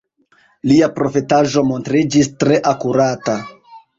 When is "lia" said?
0.69-0.87